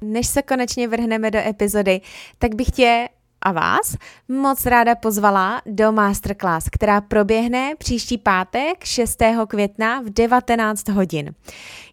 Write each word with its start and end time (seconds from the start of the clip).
Než 0.00 0.26
se 0.26 0.42
konečně 0.42 0.88
vrhneme 0.88 1.30
do 1.30 1.38
epizody, 1.38 2.00
tak 2.38 2.54
bych 2.54 2.70
tě 2.70 3.08
a 3.42 3.52
vás 3.52 3.96
moc 4.28 4.66
ráda 4.66 4.94
pozvala 4.94 5.62
do 5.66 5.92
masterclass, 5.92 6.68
která 6.72 7.00
proběhne 7.00 7.74
příští 7.78 8.18
pátek 8.18 8.84
6. 8.84 9.22
května 9.48 10.00
v 10.00 10.10
19 10.10 10.88
hodin. 10.88 11.34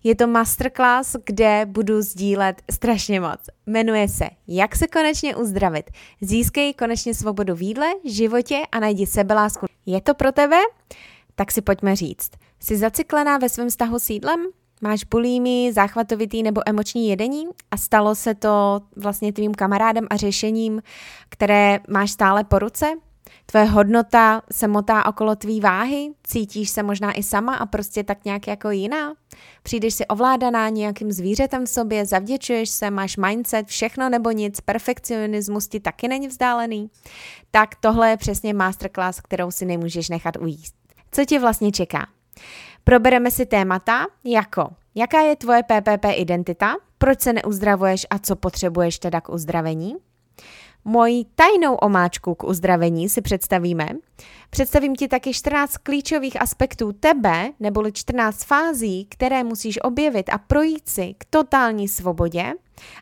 Je 0.03 0.15
to 0.15 0.27
masterclass, 0.27 1.15
kde 1.25 1.65
budu 1.65 2.01
sdílet 2.01 2.61
strašně 2.71 3.19
moc. 3.19 3.39
Jmenuje 3.65 4.07
se 4.07 4.25
Jak 4.47 4.75
se 4.75 4.87
konečně 4.87 5.35
uzdravit. 5.35 5.91
Získej 6.21 6.73
konečně 6.73 7.13
svobodu 7.13 7.55
v 7.55 7.61
jídle, 7.61 7.87
životě 8.03 8.61
a 8.71 8.79
najdi 8.79 9.05
sebelásku. 9.05 9.65
Je 9.85 10.01
to 10.01 10.13
pro 10.13 10.31
tebe? 10.31 10.57
Tak 11.35 11.51
si 11.51 11.61
pojďme 11.61 11.95
říct. 11.95 12.31
Jsi 12.59 12.77
zaciklená 12.77 13.37
ve 13.37 13.49
svém 13.49 13.69
vztahu 13.69 13.99
s 13.99 14.09
jídlem? 14.09 14.45
Máš 14.83 15.03
bulími, 15.03 15.71
záchvatovitý 15.73 16.43
nebo 16.43 16.61
emoční 16.65 17.09
jedení 17.09 17.47
a 17.71 17.77
stalo 17.77 18.15
se 18.15 18.35
to 18.35 18.81
vlastně 18.95 19.33
tvým 19.33 19.53
kamarádem 19.53 20.07
a 20.09 20.15
řešením, 20.15 20.81
které 21.29 21.79
máš 21.89 22.11
stále 22.11 22.43
po 22.43 22.59
ruce? 22.59 22.85
Tvoje 23.45 23.65
hodnota 23.65 24.41
se 24.51 24.67
motá 24.67 25.05
okolo 25.05 25.35
tvý 25.35 25.61
váhy? 25.61 26.09
Cítíš 26.23 26.69
se 26.69 26.83
možná 26.83 27.11
i 27.11 27.23
sama 27.23 27.55
a 27.55 27.65
prostě 27.65 28.03
tak 28.03 28.25
nějak 28.25 28.47
jako 28.47 28.71
jiná? 28.71 29.13
Přijdeš 29.63 29.93
si 29.93 30.05
ovládaná 30.05 30.69
nějakým 30.69 31.11
zvířetem 31.11 31.65
v 31.65 31.69
sobě, 31.69 32.05
zavděčuješ 32.05 32.69
se, 32.69 32.91
máš 32.91 33.17
mindset, 33.17 33.67
všechno 33.67 34.09
nebo 34.09 34.31
nic, 34.31 34.61
perfekcionismus 34.61 35.67
ti 35.67 35.79
taky 35.79 36.07
není 36.07 36.27
vzdálený? 36.27 36.89
Tak 37.51 37.75
tohle 37.75 38.09
je 38.09 38.17
přesně 38.17 38.53
masterclass, 38.53 39.21
kterou 39.21 39.51
si 39.51 39.65
nemůžeš 39.65 40.09
nechat 40.09 40.37
ujíst. 40.37 40.75
Co 41.11 41.25
tě 41.25 41.39
vlastně 41.39 41.71
čeká? 41.71 42.07
Probereme 42.83 43.31
si 43.31 43.45
témata 43.45 44.05
jako 44.23 44.69
jaká 44.95 45.21
je 45.21 45.35
tvoje 45.35 45.63
PPP 45.63 46.05
identita, 46.15 46.75
proč 46.97 47.21
se 47.21 47.33
neuzdravuješ 47.33 48.05
a 48.09 48.19
co 48.19 48.35
potřebuješ 48.35 48.99
teda 48.99 49.21
k 49.21 49.29
uzdravení. 49.29 49.95
Moji 50.85 51.25
tajnou 51.35 51.75
omáčku 51.75 52.35
k 52.35 52.43
uzdravení 52.43 53.09
si 53.09 53.21
představíme. 53.21 53.89
Představím 54.49 54.95
ti 54.95 55.07
taky 55.07 55.33
14 55.33 55.77
klíčových 55.77 56.41
aspektů 56.41 56.91
tebe, 56.91 57.49
neboli 57.59 57.91
14 57.91 58.43
fází, 58.43 59.05
které 59.05 59.43
musíš 59.43 59.79
objevit 59.83 60.29
a 60.29 60.37
projít 60.37 60.89
si 60.89 61.13
k 61.17 61.25
totální 61.29 61.87
svobodě 61.87 62.53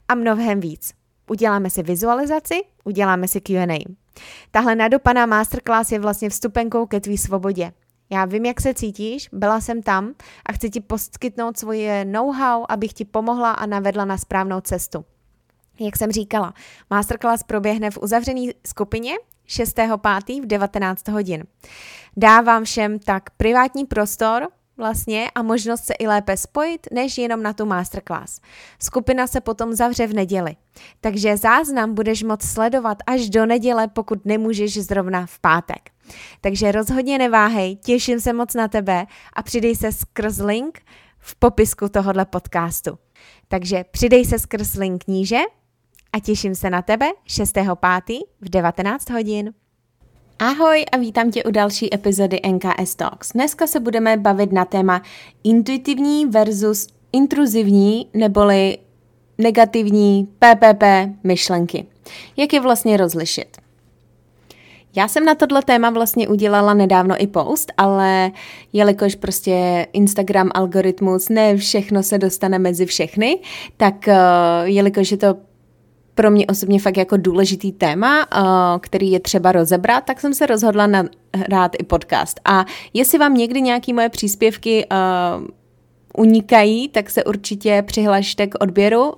a 0.08 0.16
mnohem 0.16 0.59
víc. 0.59 0.94
Uděláme 1.30 1.70
si 1.70 1.84
vizualizaci, 1.84 2.62
uděláme 2.84 3.28
si 3.28 3.42
Q&A. 3.42 3.80
Tahle 4.52 4.76
nadopaná 4.76 5.26
masterclass 5.26 5.92
je 5.92 6.00
vlastně 6.00 6.30
vstupenkou 6.30 6.86
ke 6.86 7.00
tvý 7.00 7.18
svobodě. 7.18 7.72
Já 8.12 8.26
vím, 8.26 8.45
jak 8.45 8.62
se 8.62 8.73
cítíš, 8.73 9.30
byla 9.34 9.62
jsem 9.62 9.81
tam 9.84 10.14
a 10.45 10.54
chci 10.54 10.70
ti 10.70 10.81
poskytnout 10.81 11.58
svoje 11.58 12.06
know-how, 12.06 12.66
abych 12.70 12.94
ti 12.94 13.06
pomohla 13.06 13.52
a 13.52 13.66
navedla 13.66 14.06
na 14.06 14.18
správnou 14.18 14.62
cestu. 14.62 15.06
Jak 15.80 15.98
jsem 15.98 16.12
říkala, 16.12 16.53
masterclass 16.90 17.44
proběhne 17.44 17.92
v 17.92 17.98
uzavřené 18.02 18.42
skupině 18.68 19.14
6.5. 19.48 20.44
v 20.44 20.45
19 20.45 21.08
hodin. 21.08 21.44
Dávám 22.18 22.64
všem 22.64 23.00
tak 23.00 23.30
privátní 23.30 23.86
prostor, 23.86 24.47
vlastně 24.78 25.32
a 25.36 25.44
možnost 25.44 25.86
se 25.86 25.94
i 25.94 26.08
lépe 26.08 26.38
spojit, 26.38 26.88
než 26.92 27.18
jenom 27.18 27.44
na 27.44 27.54
tu 27.54 27.66
masterclass. 27.66 28.42
Skupina 28.80 29.28
se 29.28 29.42
potom 29.42 29.74
zavře 29.74 30.08
v 30.08 30.14
neděli, 30.14 30.56
takže 31.02 31.38
záznam 31.38 31.94
budeš 31.94 32.24
moc 32.24 32.44
sledovat 32.44 32.98
až 33.08 33.30
do 33.30 33.46
neděle, 33.46 33.88
pokud 33.88 34.26
nemůžeš 34.26 34.84
zrovna 34.84 35.26
v 35.26 35.40
pátek. 35.40 35.90
Takže 36.42 36.72
rozhodně 36.72 37.18
neváhej, 37.18 37.76
těším 37.76 38.20
se 38.20 38.34
moc 38.34 38.54
na 38.54 38.68
tebe 38.68 39.06
a 39.34 39.44
přidej 39.44 39.76
se 39.76 39.92
skrz 39.92 40.38
link 40.40 40.81
v 41.20 41.36
popisku 41.36 41.90
tohohle 41.90 42.26
podcastu. 42.26 42.98
Takže 43.48 43.84
přidej 43.92 44.26
se 44.26 44.40
skrz 44.40 44.74
link 44.74 45.08
níže 45.08 45.40
a 46.14 46.20
těším 46.20 46.56
se 46.56 46.70
na 46.70 46.81
tebe 46.81 47.06
6.5. 47.28 48.20
v 48.42 48.50
19 48.50 49.10
hodin. 49.10 49.54
Ahoj 50.44 50.85
a 50.91 50.97
vítám 50.97 51.31
tě 51.31 51.44
u 51.44 51.52
další 51.52 51.94
epizody 51.94 52.40
NKS 52.47 52.96
Talks. 52.96 53.31
Dneska 53.34 53.68
se 53.68 53.79
budeme 53.79 54.18
bavit 54.18 54.52
na 54.52 54.66
téma 54.66 55.02
intuitivní 55.44 56.25
versus 56.25 56.88
intruzivní 57.13 58.07
neboli 58.13 58.78
negativní 59.38 60.28
PPP 60.40 60.84
myšlenky. 61.24 61.85
Jak 62.38 62.53
je 62.53 62.59
vlastně 62.59 62.97
rozlišit? 62.97 63.57
Já 64.96 65.07
jsem 65.07 65.25
na 65.25 65.35
tohle 65.35 65.62
téma 65.62 65.90
vlastně 65.90 66.28
udělala 66.28 66.74
nedávno 66.74 67.24
i 67.24 67.28
post, 67.28 67.72
ale 67.78 68.31
jelikož 68.74 69.16
prostě 69.16 69.88
Instagram 69.94 70.50
algoritmus, 70.53 71.30
ne 71.30 71.57
všechno 71.57 72.03
se 72.03 72.18
dostane 72.18 72.59
mezi 72.59 72.85
všechny, 72.85 73.40
tak 73.78 73.96
uh, 74.07 74.13
jelikož 74.63 75.12
je 75.12 75.18
to 75.18 75.35
pro 76.16 76.32
mě 76.32 76.46
osobně 76.46 76.80
fakt 76.80 76.98
jako 76.98 77.18
důležitý 77.18 77.72
téma, 77.72 78.28
uh, 78.38 78.80
který 78.80 79.12
je 79.12 79.20
třeba 79.20 79.52
rozebrat, 79.52 80.04
tak 80.06 80.20
jsem 80.20 80.34
se 80.34 80.46
rozhodla 80.46 80.88
nahrát 80.88 81.72
i 81.80 81.84
podcast. 81.84 82.40
A 82.46 82.66
jestli 82.94 83.18
vám 83.18 83.34
někdy 83.34 83.62
nějaké 83.62 83.94
moje 83.94 84.10
příspěvky 84.10 84.86
uh, 84.92 85.48
unikají, 86.18 86.90
tak 86.90 87.10
se 87.10 87.24
určitě 87.24 87.84
přihlašte 87.88 88.48
k 88.48 88.56
odběru, 88.60 89.10
uh, 89.10 89.14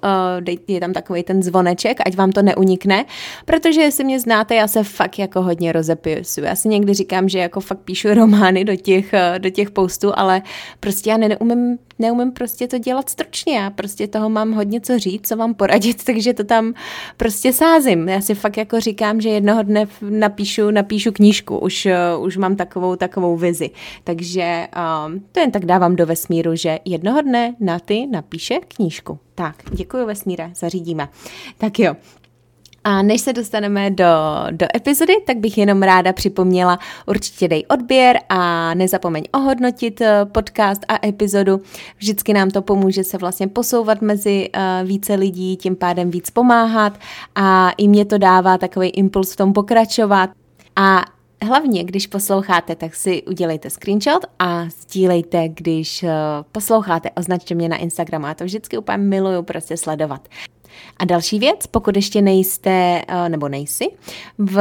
je 0.68 0.80
tam 0.80 0.94
takový 0.94 1.24
ten 1.24 1.44
zvoneček, 1.44 1.98
ať 2.06 2.16
vám 2.16 2.32
to 2.32 2.42
neunikne, 2.42 3.06
protože 3.46 3.82
jestli 3.82 4.04
mě 4.04 4.20
znáte, 4.20 4.56
já 4.56 4.68
se 4.68 4.84
fakt 4.84 5.20
jako 5.20 5.42
hodně 5.42 5.72
rozepisuju. 5.72 6.48
Já 6.48 6.56
si 6.56 6.70
někdy 6.70 6.94
říkám, 6.94 7.30
že 7.30 7.40
jako 7.40 7.60
fakt 7.60 7.80
píšu 7.80 8.14
romány 8.14 8.66
do 8.66 8.76
těch, 8.76 9.14
uh, 9.14 9.40
do 9.40 9.50
těch 9.50 9.72
postů, 9.72 10.20
ale 10.20 10.42
prostě 10.80 11.10
já 11.10 11.18
neumím, 11.18 11.78
neumím 12.00 12.32
prostě 12.32 12.68
to 12.68 12.78
dělat 12.78 13.10
stručně, 13.10 13.58
já 13.58 13.70
prostě 13.70 14.08
toho 14.08 14.30
mám 14.30 14.52
hodně 14.52 14.82
co 14.82 15.00
říct, 15.00 15.28
co 15.28 15.36
vám 15.36 15.54
poradit, 15.54 16.04
takže 16.06 16.34
to 16.34 16.44
tam 16.44 16.74
prostě 17.18 17.54
sázím. 17.54 18.10
Já 18.10 18.22
si 18.22 18.36
fakt 18.36 18.58
jako 18.58 18.80
říkám, 18.80 19.22
že 19.22 19.30
jednoho 19.30 19.64
dne 19.64 19.86
napíšu, 20.02 20.72
napíšu 20.72 21.12
knížku, 21.12 21.58
už, 21.58 21.88
uh, 22.18 22.26
už 22.26 22.38
mám 22.38 22.56
takovou, 22.56 22.96
takovou 22.96 23.38
vizi. 23.38 23.70
Takže 24.04 24.68
um, 25.08 25.24
to 25.32 25.40
jen 25.40 25.52
tak 25.52 25.66
dávám 25.66 25.96
do 25.96 26.06
vesmíru, 26.06 26.56
že 26.56 26.80
jednoho 26.86 27.22
dne 27.22 27.56
na 27.60 27.80
ty 27.80 28.08
napíše 28.08 28.60
knížku. 28.68 29.20
Tak, 29.36 29.56
děkuji 29.72 30.06
vesmíre, 30.06 30.52
zařídíme. 30.56 31.10
Tak 31.58 31.80
jo, 31.80 31.96
a 32.84 33.02
než 33.02 33.22
se 33.22 33.34
dostaneme 33.34 33.92
do, 33.92 34.06
do 34.52 34.68
epizody, 34.76 35.14
tak 35.28 35.38
bych 35.38 35.58
jenom 35.58 35.84
ráda 35.84 36.14
připomněla, 36.14 36.80
určitě 37.06 37.48
dej 37.48 37.66
odběr 37.70 38.20
a 38.30 38.74
nezapomeň 38.74 39.24
ohodnotit 39.32 40.02
eh, 40.02 40.26
podcast 40.26 40.82
a 40.88 41.08
epizodu. 41.08 41.62
Vždycky 41.98 42.34
nám 42.34 42.50
to 42.50 42.62
pomůže 42.62 43.04
se 43.04 43.18
vlastně 43.18 43.48
posouvat 43.48 44.02
mezi 44.02 44.50
uh, 44.56 44.88
více 44.88 45.16
lidí, 45.16 45.58
tím 45.58 45.76
pádem 45.76 46.12
víc 46.12 46.30
pomáhat 46.30 47.00
a 47.36 47.72
i 47.78 47.88
mě 47.88 48.06
to 48.06 48.18
dává 48.18 48.58
takový 48.58 48.90
impuls 48.90 49.34
v 49.34 49.36
tom 49.36 49.54
pokračovat. 49.54 50.30
A 50.76 51.06
hlavně, 51.44 51.84
když 51.84 52.08
posloucháte, 52.08 52.76
tak 52.76 52.96
si 52.96 53.24
udělejte 53.24 53.70
screenshot 53.70 54.26
a 54.40 54.66
sdílejte, 54.70 55.50
když 55.50 56.04
uh, 56.04 56.10
posloucháte. 56.52 57.12
Označte 57.12 57.56
mě 57.56 57.70
na 57.70 57.78
Instagramu, 57.78 58.26
já 58.26 58.34
to 58.34 58.44
vždycky 58.44 58.78
úplně 58.78 58.98
miluju 58.98 59.44
prostě 59.44 59.78
sledovat. 59.78 60.28
A 60.98 61.06
další 61.06 61.40
věc, 61.40 61.68
pokud 61.68 61.96
ještě 61.96 62.22
nejste, 62.22 63.02
uh, 63.10 63.30
nebo 63.30 63.50
nejsi, 63.50 63.86
v 64.38 64.58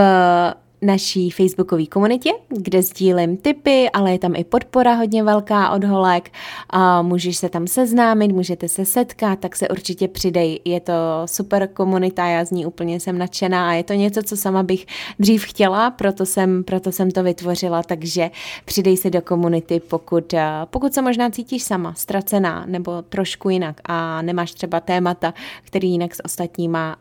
naší 0.82 1.30
facebookové 1.30 1.86
komunitě, 1.86 2.30
kde 2.48 2.82
sdílím 2.82 3.36
tipy, 3.36 3.90
ale 3.90 4.12
je 4.12 4.18
tam 4.18 4.36
i 4.36 4.44
podpora 4.44 4.94
hodně 4.94 5.22
velká 5.22 5.70
od 5.70 5.84
holek. 5.84 6.30
A 6.70 7.02
můžeš 7.02 7.36
se 7.36 7.48
tam 7.48 7.66
seznámit, 7.66 8.32
můžete 8.32 8.68
se 8.68 8.84
setkat, 8.84 9.38
tak 9.38 9.56
se 9.56 9.68
určitě 9.68 10.08
přidej. 10.08 10.60
Je 10.64 10.80
to 10.80 10.92
super 11.26 11.68
komunita, 11.68 12.26
já 12.26 12.44
z 12.44 12.50
ní 12.50 12.66
úplně 12.66 13.00
jsem 13.00 13.18
nadšená 13.18 13.70
a 13.70 13.72
je 13.72 13.84
to 13.84 13.92
něco, 13.92 14.22
co 14.22 14.36
sama 14.36 14.62
bych 14.62 14.86
dřív 15.18 15.44
chtěla, 15.44 15.90
proto 15.90 16.26
jsem, 16.26 16.64
proto 16.64 16.92
jsem 16.92 17.10
to 17.10 17.22
vytvořila, 17.22 17.82
takže 17.82 18.30
přidej 18.64 18.96
se 18.96 19.10
do 19.10 19.22
komunity, 19.22 19.80
pokud, 19.80 20.34
pokud 20.64 20.94
se 20.94 21.02
možná 21.02 21.30
cítíš 21.30 21.62
sama, 21.62 21.94
ztracená 21.94 22.64
nebo 22.66 23.02
trošku 23.02 23.50
jinak 23.50 23.80
a 23.84 24.22
nemáš 24.22 24.52
třeba 24.52 24.80
témata, 24.80 25.34
který 25.62 25.90
jinak 25.90 26.14
s 26.14 26.24
ostatníma 26.24 26.96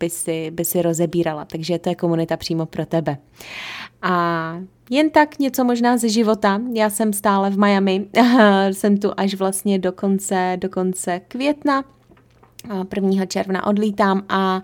by 0.00 0.10
si, 0.10 0.50
by 0.50 0.64
si 0.64 0.82
rozebírala. 0.82 1.44
Takže 1.44 1.78
to 1.78 1.88
je 1.88 1.94
komunita 1.94 2.36
přímo 2.36 2.66
pro 2.66 2.86
tebe. 2.86 3.15
A 4.02 4.56
jen 4.90 5.10
tak 5.10 5.38
něco 5.38 5.64
možná 5.64 5.96
ze 5.96 6.08
života. 6.08 6.60
Já 6.72 6.90
jsem 6.90 7.12
stále 7.12 7.50
v 7.50 7.58
Miami, 7.58 8.06
jsem 8.70 8.96
tu 8.96 9.12
až 9.16 9.34
vlastně 9.34 9.78
do 9.78 9.92
konce, 9.92 10.56
do 10.60 10.68
konce 10.68 11.20
května, 11.28 11.84
1. 12.94 13.26
června 13.26 13.66
odlítám 13.66 14.24
a 14.28 14.62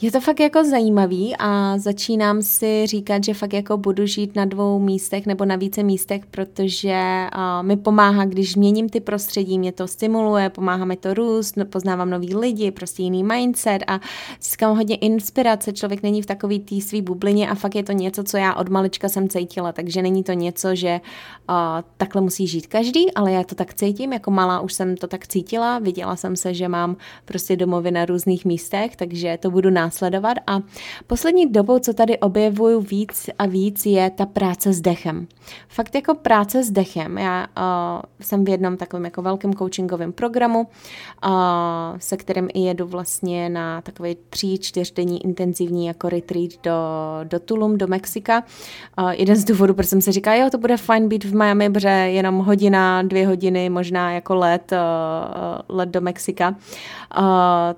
Je 0.00 0.12
to 0.12 0.20
fakt 0.20 0.40
jako 0.40 0.64
zajímavý 0.64 1.34
a 1.38 1.78
začínám 1.78 2.42
si 2.42 2.86
říkat, 2.86 3.24
že 3.24 3.34
fakt 3.34 3.52
jako 3.52 3.76
budu 3.76 4.06
žít 4.06 4.36
na 4.36 4.44
dvou 4.44 4.78
místech 4.78 5.26
nebo 5.26 5.44
na 5.44 5.56
více 5.56 5.82
místech, 5.82 6.26
protože 6.26 7.26
uh, 7.36 7.66
mi 7.66 7.76
pomáhá, 7.76 8.24
když 8.24 8.56
měním 8.56 8.88
ty 8.88 9.00
prostředí, 9.00 9.58
mě 9.58 9.72
to 9.72 9.88
stimuluje, 9.88 10.50
pomáhá 10.50 10.84
mi 10.84 10.96
to 10.96 11.14
růst, 11.14 11.56
no, 11.56 11.64
poznávám 11.64 12.10
nový 12.10 12.34
lidi, 12.34 12.70
prostě 12.70 13.02
jiný 13.02 13.24
mindset 13.24 13.82
a 13.86 14.00
získám 14.42 14.76
hodně 14.76 14.96
inspirace, 14.96 15.72
člověk 15.72 16.02
není 16.02 16.22
v 16.22 16.26
takový 16.26 16.60
té 16.60 16.80
svý 16.80 17.02
bublině 17.02 17.50
a 17.50 17.54
fakt 17.54 17.74
je 17.74 17.82
to 17.82 17.92
něco, 17.92 18.24
co 18.24 18.36
já 18.36 18.54
od 18.54 18.68
malička 18.68 19.08
jsem 19.08 19.28
cítila, 19.28 19.72
takže 19.72 20.02
není 20.02 20.24
to 20.24 20.32
něco, 20.32 20.74
že 20.74 21.00
uh, 21.48 21.56
takhle 21.96 22.22
musí 22.22 22.46
žít 22.46 22.66
každý, 22.66 23.14
ale 23.14 23.32
já 23.32 23.44
to 23.44 23.54
tak 23.54 23.74
cítím, 23.74 24.12
jako 24.12 24.30
malá 24.30 24.60
už 24.60 24.72
jsem 24.72 24.96
to 24.96 25.06
tak 25.06 25.26
cítila, 25.26 25.78
viděla 25.78 26.16
jsem 26.16 26.36
se, 26.36 26.54
že 26.54 26.68
mám 26.68 26.96
prostě 27.24 27.56
domovy 27.56 27.90
na 27.90 28.04
různých 28.04 28.44
místech, 28.44 28.96
takže 28.96 29.38
to 29.40 29.50
budu 29.50 29.70
následovat 29.86 30.36
a 30.46 30.60
poslední 31.06 31.52
dobou, 31.52 31.78
co 31.78 31.94
tady 31.94 32.18
objevuju 32.18 32.80
víc 32.80 33.30
a 33.38 33.46
víc, 33.46 33.86
je 33.86 34.10
ta 34.10 34.26
práce 34.26 34.72
s 34.72 34.80
dechem. 34.80 35.26
Fakt 35.68 35.94
jako 35.94 36.14
práce 36.14 36.64
s 36.64 36.70
dechem. 36.70 37.18
Já 37.18 37.46
uh, 37.46 38.02
jsem 38.20 38.44
v 38.44 38.48
jednom 38.48 38.76
takovém 38.76 39.04
jako 39.04 39.22
velkém 39.22 39.54
coachingovém 39.54 40.12
programu, 40.12 40.60
uh, 40.60 41.32
se 41.98 42.16
kterým 42.16 42.48
i 42.54 42.60
jedu 42.60 42.86
vlastně 42.86 43.48
na 43.48 43.80
takový 43.80 44.16
tři, 44.30 44.58
čtyřdenní 44.58 45.24
intenzivní 45.24 45.86
jako 45.86 46.08
retreat 46.08 46.50
do, 46.62 46.72
do 47.24 47.40
Tulum, 47.40 47.78
do 47.78 47.86
Mexika. 47.86 48.42
Uh, 48.98 49.10
jeden 49.10 49.36
z 49.36 49.44
důvodů, 49.44 49.74
proč 49.74 49.86
jsem 49.86 50.00
si 50.00 50.12
říkala, 50.12 50.36
jo, 50.36 50.50
to 50.50 50.58
bude 50.58 50.76
fajn 50.76 51.08
být 51.08 51.24
v 51.24 51.34
Miami, 51.34 51.70
protože 51.70 51.88
jenom 51.88 52.38
hodina, 52.38 53.02
dvě 53.02 53.26
hodiny, 53.26 53.70
možná 53.70 54.12
jako 54.12 54.34
let, 54.34 54.72
uh, 54.72 55.76
let 55.76 55.88
do 55.88 56.00
Mexika. 56.00 56.48
Uh, 56.48 57.24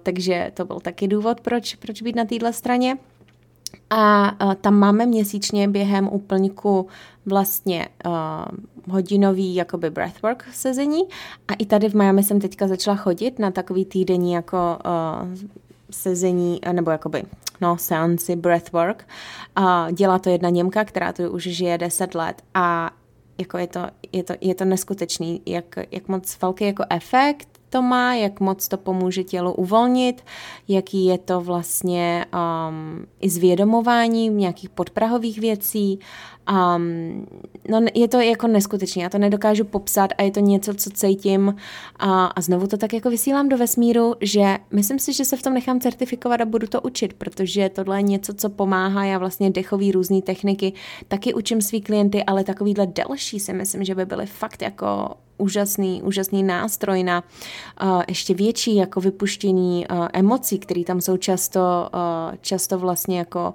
takže 0.02 0.50
to 0.54 0.64
byl 0.64 0.80
taky 0.80 1.08
důvod, 1.08 1.40
proč, 1.40 1.74
proč 1.74 1.97
být 2.02 2.16
na 2.16 2.24
téhle 2.24 2.52
straně. 2.52 2.96
A 3.90 4.32
uh, 4.44 4.54
tam 4.54 4.74
máme 4.74 5.06
měsíčně 5.06 5.68
během 5.68 6.08
úplňku 6.08 6.86
vlastně 7.26 7.88
uh, 8.06 8.12
hodinový 8.88 9.54
jakoby 9.54 9.90
breathwork 9.90 10.44
sezení 10.52 11.02
a 11.48 11.54
i 11.54 11.66
tady 11.66 11.88
v 11.88 11.94
Miami 11.94 12.22
jsem 12.22 12.40
teďka 12.40 12.68
začala 12.68 12.96
chodit 12.96 13.38
na 13.38 13.50
takový 13.50 13.84
týdenní 13.84 14.32
jako 14.32 14.78
uh, 14.86 15.28
sezení, 15.90 16.60
nebo 16.72 16.90
jakoby, 16.90 17.24
no, 17.60 17.78
seanci 17.78 18.36
breathwork. 18.36 19.06
Uh, 19.58 19.92
dělá 19.92 20.18
to 20.18 20.30
jedna 20.30 20.48
Němka, 20.48 20.84
která 20.84 21.12
tu 21.12 21.30
už 21.30 21.42
žije 21.42 21.78
10 21.78 22.14
let 22.14 22.42
a 22.54 22.90
jako 23.38 23.58
je 23.58 23.66
to, 23.66 23.80
je 24.12 24.22
to, 24.22 24.34
je 24.40 24.54
to 24.54 24.64
neskutečný, 24.64 25.42
jak, 25.46 25.78
jak 25.90 26.08
moc 26.08 26.40
velký 26.42 26.64
jako 26.64 26.84
efekt 26.90 27.57
to 27.70 27.82
má, 27.82 28.14
jak 28.14 28.40
moc 28.40 28.68
to 28.68 28.76
pomůže 28.76 29.24
tělu 29.24 29.52
uvolnit, 29.52 30.24
jaký 30.68 31.06
je 31.06 31.18
to 31.18 31.40
vlastně 31.40 32.26
um, 32.32 33.06
i 33.20 33.30
zvědomování 33.30 34.28
nějakých 34.28 34.70
podprahových 34.70 35.38
věcí. 35.38 35.98
Um, 36.76 37.26
no 37.68 37.80
je 37.94 38.08
to 38.08 38.20
jako 38.20 38.46
neskutečné, 38.46 39.02
já 39.02 39.08
to 39.08 39.18
nedokážu 39.18 39.64
popsat 39.64 40.10
a 40.18 40.22
je 40.22 40.30
to 40.30 40.40
něco, 40.40 40.74
co 40.74 40.90
cítím 40.90 41.56
a, 41.98 42.26
a 42.26 42.40
znovu 42.40 42.66
to 42.66 42.76
tak 42.76 42.92
jako 42.92 43.10
vysílám 43.10 43.48
do 43.48 43.58
vesmíru, 43.58 44.14
že 44.20 44.58
myslím 44.70 44.98
si, 44.98 45.12
že 45.12 45.24
se 45.24 45.36
v 45.36 45.42
tom 45.42 45.54
nechám 45.54 45.80
certifikovat 45.80 46.40
a 46.40 46.44
budu 46.44 46.66
to 46.66 46.80
učit, 46.80 47.12
protože 47.12 47.68
tohle 47.68 47.98
je 47.98 48.02
něco, 48.02 48.34
co 48.34 48.48
pomáhá, 48.48 49.04
já 49.04 49.18
vlastně 49.18 49.50
dechový 49.50 49.92
různé 49.92 50.22
techniky 50.22 50.72
taky 51.08 51.34
učím 51.34 51.62
svý 51.62 51.80
klienty, 51.80 52.24
ale 52.24 52.44
takovýhle 52.44 52.86
delší 52.86 53.40
si 53.40 53.52
myslím, 53.52 53.84
že 53.84 53.94
by 53.94 54.06
byly 54.06 54.26
fakt 54.26 54.62
jako 54.62 55.10
úžasný, 55.38 56.02
úžasný 56.02 56.42
nástroj 56.42 57.02
na 57.02 57.24
uh, 57.82 58.02
ještě 58.08 58.34
větší 58.34 58.76
jako 58.76 59.00
vypuštění 59.00 59.86
uh, 59.90 60.08
emocí, 60.12 60.58
které 60.58 60.84
tam 60.84 61.00
jsou 61.00 61.16
často, 61.16 61.60
uh, 61.94 62.36
často 62.40 62.78
vlastně 62.78 63.18
jako 63.18 63.54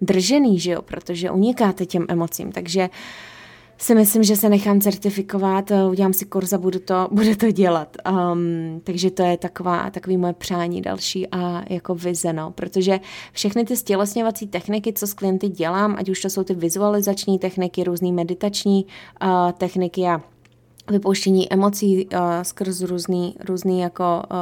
držený, 0.00 0.58
že 0.58 0.70
jo, 0.70 0.82
protože 0.82 1.30
unikáte 1.30 1.86
těm 1.86 2.06
emocím, 2.08 2.52
takže 2.52 2.88
si 3.78 3.94
myslím, 3.94 4.22
že 4.22 4.36
se 4.36 4.48
nechám 4.48 4.80
certifikovat, 4.80 5.72
udělám 5.90 6.12
si 6.12 6.24
kurz 6.24 6.52
a 6.52 6.58
budu 6.58 6.78
to, 6.78 7.08
budu 7.12 7.34
to 7.34 7.50
dělat. 7.50 7.96
Um, 8.10 8.80
takže 8.84 9.10
to 9.10 9.22
je 9.22 9.36
taková, 9.36 9.90
takový 9.90 10.16
moje 10.16 10.32
přání 10.32 10.82
další 10.82 11.28
a 11.28 11.64
jako 11.68 11.94
vize, 11.94 12.32
no, 12.32 12.50
protože 12.50 13.00
všechny 13.32 13.64
ty 13.64 13.76
stělesňovací 13.76 14.46
techniky, 14.46 14.92
co 14.92 15.06
s 15.06 15.14
klienty 15.14 15.48
dělám, 15.48 15.96
ať 15.98 16.08
už 16.08 16.20
to 16.20 16.30
jsou 16.30 16.44
ty 16.44 16.54
vizualizační 16.54 17.38
techniky, 17.38 17.84
různé 17.84 18.12
meditační 18.12 18.86
uh, 19.22 19.52
techniky 19.52 20.02
a 20.02 20.20
vypouštění 20.90 21.52
emocí 21.52 22.06
uh, 22.06 22.20
skrz 22.42 22.80
různý, 22.80 23.34
různý 23.48 23.80
jako 23.80 24.22
uh, 24.30 24.38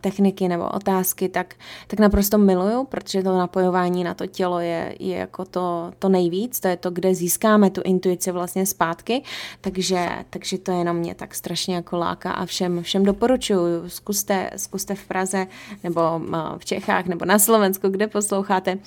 techniky 0.00 0.48
nebo 0.48 0.68
otázky, 0.68 1.28
tak, 1.28 1.54
tak 1.86 2.00
naprosto 2.00 2.38
miluju, 2.38 2.84
protože 2.84 3.22
to 3.22 3.38
napojování 3.38 4.04
na 4.04 4.14
to 4.14 4.26
tělo 4.26 4.60
je, 4.60 4.94
je 4.98 5.16
jako 5.16 5.44
to, 5.44 5.92
to 5.98 6.08
nejvíc, 6.08 6.60
to 6.60 6.68
je 6.68 6.76
to, 6.76 6.90
kde 6.90 7.14
získáme 7.14 7.70
tu 7.70 7.80
intuici 7.84 8.32
vlastně 8.32 8.66
zpátky, 8.66 9.22
takže, 9.60 10.08
takže 10.30 10.58
to 10.58 10.72
jenom 10.72 10.96
mě 10.96 11.14
tak 11.14 11.34
strašně 11.34 11.74
jako 11.74 11.96
láká 11.96 12.30
a 12.30 12.46
všem, 12.46 12.82
všem 12.82 13.02
doporučuju, 13.02 13.88
zkuste, 13.88 14.50
zkuste 14.56 14.94
v 14.94 15.06
Praze 15.06 15.46
nebo 15.84 16.00
uh, 16.00 16.58
v 16.58 16.64
Čechách 16.64 17.06
nebo 17.06 17.24
na 17.24 17.38
Slovensku, 17.38 17.88
kde 17.88 18.06
posloucháte. 18.06 18.78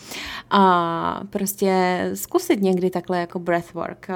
A 0.50 1.22
prostě 1.30 2.04
zkusit 2.14 2.62
někdy 2.62 2.90
takhle 2.90 3.20
jako 3.20 3.40
breathwork, 3.40 4.08
uh, 4.10 4.16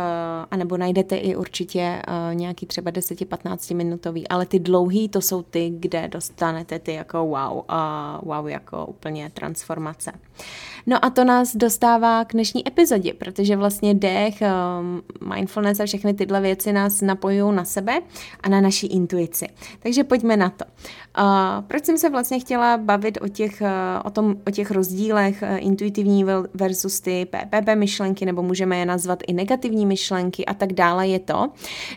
anebo 0.52 0.78
najdete 0.78 1.16
i 1.16 1.36
určitě 1.36 2.02
uh, 2.08 2.36
nějaký 2.36 2.66
třeba 2.78 2.92
10-15 2.92 3.76
minutový, 3.76 4.28
ale 4.28 4.46
ty 4.46 4.60
dlouhý 4.60 5.10
to 5.10 5.22
jsou 5.22 5.42
ty, 5.44 5.70
kde 5.80 6.08
dostanete 6.08 6.80
ty 6.80 6.94
jako 6.94 7.26
wow, 7.26 7.64
a 7.68 8.22
wow 8.24 8.48
jako 8.48 8.86
úplně 8.86 9.30
transformace. 9.34 10.12
No 10.90 11.06
a 11.06 11.10
to 11.10 11.24
nás 11.24 11.56
dostává 11.56 12.26
k 12.26 12.34
dnešní 12.34 12.68
epizodě, 12.68 13.14
protože 13.14 13.56
vlastně 13.56 13.94
dech, 13.94 14.36
um, 14.42 15.02
mindfulness 15.36 15.80
a 15.80 15.86
všechny 15.86 16.14
tyhle 16.14 16.42
věci 16.42 16.74
nás 16.74 17.02
napojují 17.02 17.56
na 17.56 17.66
sebe 17.66 18.02
a 18.42 18.50
na 18.50 18.62
naší 18.62 18.88
intuici. 18.88 19.48
Takže 19.80 20.04
pojďme 20.04 20.38
na 20.38 20.50
to. 20.50 20.66
Proč 21.68 21.86
jsem 21.86 21.98
se 21.98 22.10
vlastně 22.10 22.40
chtěla 22.40 22.78
bavit 22.78 23.18
o 23.22 23.28
těch, 23.28 23.62
uh, 23.62 23.68
o 24.04 24.10
tom, 24.10 24.36
o 24.48 24.52
těch 24.52 24.72
rozdílech 24.72 25.44
uh, 25.44 25.58
intuitivní 25.60 26.26
versus 26.54 27.00
ty 27.00 27.26
PPP 27.26 27.76
myšlenky, 27.76 28.26
nebo 28.26 28.44
můžeme 28.44 28.78
je 28.78 28.86
nazvat 28.86 29.24
i 29.28 29.34
negativní 29.34 29.86
myšlenky 29.86 30.46
a 30.46 30.54
tak 30.54 30.74
dále, 30.74 31.08
je 31.08 31.20
to, 31.20 31.50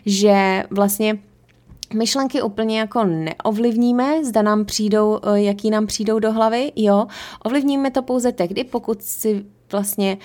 že 0.05 0.63
vlastně 0.69 1.19
myšlenky 1.93 2.41
úplně 2.41 2.79
jako 2.79 3.03
neovlivníme, 3.03 4.25
zda 4.25 4.41
nám 4.41 4.65
přijdou, 4.65 5.19
eh, 5.23 5.41
jaký 5.41 5.69
nám 5.69 5.87
přijdou 5.87 6.19
do 6.19 6.31
hlavy, 6.31 6.71
jo, 6.75 7.07
ovlivníme 7.43 7.91
to 7.91 8.01
pouze 8.01 8.31
tehdy, 8.31 8.63
pokud 8.63 9.01
si 9.01 9.45
vlastně 9.71 10.17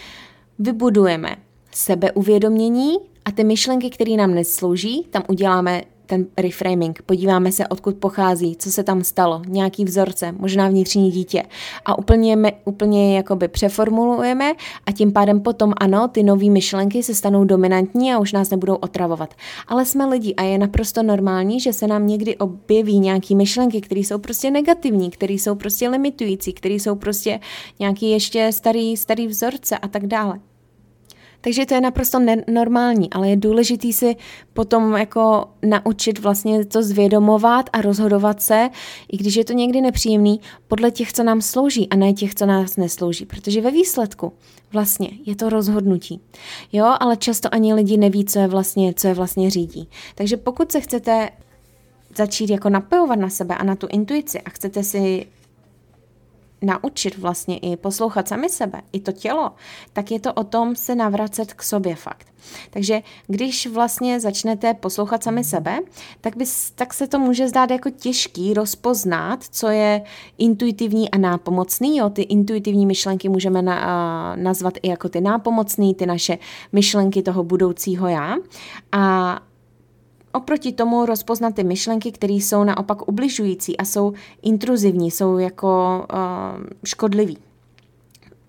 vybudujeme 0.58 1.36
sebeuvědomění 1.72 2.96
a 3.24 3.30
ty 3.30 3.44
myšlenky, 3.44 3.90
které 3.90 4.16
nám 4.16 4.34
neslouží, 4.34 5.06
tam 5.10 5.22
uděláme 5.28 5.82
ten 6.06 6.26
reframing, 6.36 7.02
podíváme 7.02 7.52
se, 7.52 7.68
odkud 7.68 7.96
pochází, 7.96 8.56
co 8.56 8.70
se 8.70 8.82
tam 8.84 9.04
stalo, 9.04 9.42
nějaký 9.48 9.84
vzorce, 9.84 10.32
možná 10.38 10.68
vnitřní 10.68 11.10
dítě 11.10 11.42
a 11.84 11.98
úplně, 11.98 12.52
úplně 12.64 13.16
jakoby 13.16 13.48
přeformulujeme 13.48 14.52
a 14.86 14.92
tím 14.92 15.12
pádem 15.12 15.40
potom 15.40 15.72
ano, 15.80 16.08
ty 16.08 16.22
nové 16.22 16.50
myšlenky 16.50 17.02
se 17.02 17.14
stanou 17.14 17.44
dominantní 17.44 18.12
a 18.12 18.18
už 18.18 18.32
nás 18.32 18.50
nebudou 18.50 18.74
otravovat. 18.74 19.34
Ale 19.68 19.84
jsme 19.84 20.06
lidi 20.06 20.34
a 20.34 20.42
je 20.42 20.58
naprosto 20.58 21.02
normální, 21.02 21.60
že 21.60 21.72
se 21.72 21.86
nám 21.86 22.06
někdy 22.06 22.36
objeví 22.36 22.98
nějaký 22.98 23.36
myšlenky, 23.36 23.80
které 23.80 24.00
jsou 24.00 24.18
prostě 24.18 24.50
negativní, 24.50 25.10
které 25.10 25.34
jsou 25.34 25.54
prostě 25.54 25.88
limitující, 25.88 26.52
které 26.52 26.74
jsou 26.74 26.94
prostě 26.94 27.40
nějaký 27.78 28.10
ještě 28.10 28.52
starý, 28.52 28.96
starý 28.96 29.26
vzorce 29.26 29.78
a 29.78 29.88
tak 29.88 30.06
dále. 30.06 30.40
Takže 31.46 31.66
to 31.66 31.74
je 31.74 31.80
naprosto 31.80 32.18
normální, 32.48 33.10
ale 33.10 33.28
je 33.28 33.36
důležitý 33.36 33.92
si 33.92 34.16
potom 34.52 34.96
jako 34.96 35.48
naučit 35.62 36.18
vlastně 36.18 36.64
to 36.64 36.82
zvědomovat 36.82 37.70
a 37.72 37.80
rozhodovat 37.80 38.42
se, 38.42 38.70
i 39.12 39.16
když 39.16 39.36
je 39.36 39.44
to 39.44 39.52
někdy 39.52 39.80
nepříjemný, 39.80 40.40
podle 40.68 40.90
těch, 40.90 41.12
co 41.12 41.22
nám 41.22 41.42
slouží 41.42 41.88
a 41.88 41.96
ne 41.96 42.12
těch, 42.12 42.34
co 42.34 42.46
nás 42.46 42.76
neslouží. 42.76 43.26
Protože 43.26 43.60
ve 43.60 43.70
výsledku 43.70 44.32
vlastně 44.72 45.08
je 45.26 45.36
to 45.36 45.48
rozhodnutí. 45.48 46.20
Jo, 46.72 46.94
ale 47.00 47.16
často 47.16 47.54
ani 47.54 47.74
lidi 47.74 47.96
neví, 47.96 48.24
co 48.24 48.38
je 48.38 48.46
vlastně, 48.46 48.94
co 48.94 49.08
je 49.08 49.14
vlastně 49.14 49.50
řídí. 49.50 49.88
Takže 50.14 50.36
pokud 50.36 50.72
se 50.72 50.80
chcete 50.80 51.30
začít 52.16 52.50
jako 52.50 52.68
napojovat 52.68 53.18
na 53.18 53.30
sebe 53.30 53.54
a 53.54 53.64
na 53.64 53.76
tu 53.76 53.86
intuici 53.90 54.40
a 54.40 54.50
chcete 54.50 54.84
si 54.84 55.26
naučit 56.62 57.18
vlastně 57.18 57.58
i 57.58 57.76
poslouchat 57.76 58.28
sami 58.28 58.48
sebe, 58.48 58.82
i 58.92 59.00
to 59.00 59.12
tělo, 59.12 59.52
tak 59.92 60.10
je 60.10 60.20
to 60.20 60.32
o 60.32 60.44
tom 60.44 60.76
se 60.76 60.94
navracet 60.94 61.54
k 61.54 61.62
sobě 61.62 61.94
fakt. 61.94 62.26
Takže 62.70 63.02
když 63.26 63.66
vlastně 63.66 64.20
začnete 64.20 64.74
poslouchat 64.74 65.22
sami 65.22 65.44
sebe, 65.44 65.78
tak, 66.20 66.36
bys, 66.36 66.70
tak 66.70 66.94
se 66.94 67.06
to 67.06 67.18
může 67.18 67.48
zdát 67.48 67.70
jako 67.70 67.90
těžký 67.90 68.54
rozpoznat, 68.54 69.44
co 69.50 69.68
je 69.68 70.02
intuitivní 70.38 71.10
a 71.10 71.18
nápomocný. 71.18 71.96
Jo? 71.96 72.10
Ty 72.10 72.22
intuitivní 72.22 72.86
myšlenky 72.86 73.28
můžeme 73.28 73.62
na, 73.62 73.80
a, 73.80 74.36
nazvat 74.36 74.74
i 74.82 74.88
jako 74.88 75.08
ty 75.08 75.20
nápomocný, 75.20 75.94
ty 75.94 76.06
naše 76.06 76.38
myšlenky 76.72 77.22
toho 77.22 77.44
budoucího 77.44 78.08
já. 78.08 78.36
A 78.92 79.40
oproti 80.36 80.72
tomu 80.72 81.06
rozpoznat 81.06 81.54
ty 81.54 81.64
myšlenky, 81.64 82.12
které 82.12 82.32
jsou 82.32 82.64
naopak 82.64 83.08
ubližující 83.08 83.76
a 83.76 83.84
jsou 83.84 84.12
intruzivní, 84.42 85.10
jsou 85.10 85.38
jako 85.38 86.04
uh, 86.12 86.64
škodlivý. 86.84 87.38